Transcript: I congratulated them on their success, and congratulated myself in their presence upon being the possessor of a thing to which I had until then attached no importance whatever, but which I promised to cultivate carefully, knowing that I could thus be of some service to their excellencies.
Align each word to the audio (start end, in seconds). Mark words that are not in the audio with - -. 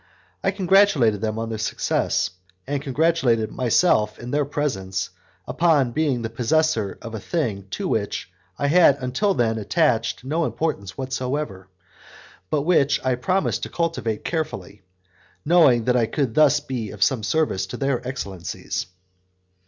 I 0.43 0.49
congratulated 0.49 1.21
them 1.21 1.37
on 1.37 1.49
their 1.49 1.59
success, 1.59 2.31
and 2.65 2.81
congratulated 2.81 3.51
myself 3.51 4.17
in 4.17 4.31
their 4.31 4.45
presence 4.45 5.11
upon 5.47 5.91
being 5.91 6.23
the 6.23 6.29
possessor 6.31 6.97
of 7.03 7.13
a 7.13 7.19
thing 7.19 7.67
to 7.69 7.87
which 7.87 8.27
I 8.57 8.65
had 8.65 8.97
until 8.99 9.35
then 9.35 9.59
attached 9.59 10.23
no 10.23 10.45
importance 10.45 10.97
whatever, 10.97 11.67
but 12.49 12.63
which 12.63 12.99
I 13.05 13.13
promised 13.13 13.61
to 13.61 13.69
cultivate 13.69 14.25
carefully, 14.25 14.81
knowing 15.45 15.85
that 15.85 15.95
I 15.95 16.07
could 16.07 16.33
thus 16.33 16.59
be 16.61 16.89
of 16.89 17.03
some 17.03 17.21
service 17.21 17.67
to 17.67 17.77
their 17.77 18.01
excellencies. 18.07 18.87